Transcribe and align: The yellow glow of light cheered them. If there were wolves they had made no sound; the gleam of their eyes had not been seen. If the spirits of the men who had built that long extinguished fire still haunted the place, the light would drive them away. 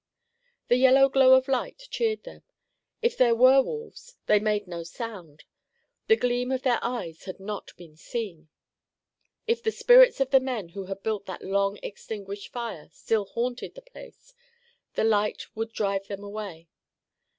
The 0.67 0.77
yellow 0.77 1.09
glow 1.09 1.35
of 1.35 1.47
light 1.47 1.77
cheered 1.91 2.23
them. 2.23 2.41
If 3.03 3.15
there 3.15 3.35
were 3.35 3.61
wolves 3.61 4.17
they 4.25 4.33
had 4.37 4.41
made 4.41 4.65
no 4.67 4.81
sound; 4.81 5.43
the 6.07 6.15
gleam 6.15 6.51
of 6.51 6.63
their 6.63 6.79
eyes 6.81 7.25
had 7.25 7.39
not 7.39 7.71
been 7.77 7.95
seen. 7.95 8.49
If 9.45 9.61
the 9.61 9.71
spirits 9.71 10.19
of 10.19 10.31
the 10.31 10.39
men 10.39 10.69
who 10.69 10.85
had 10.85 11.03
built 11.03 11.27
that 11.27 11.43
long 11.45 11.77
extinguished 11.83 12.51
fire 12.51 12.89
still 12.91 13.25
haunted 13.25 13.75
the 13.75 13.83
place, 13.83 14.33
the 14.95 15.03
light 15.03 15.45
would 15.55 15.71
drive 15.71 16.07
them 16.07 16.23
away. 16.23 16.67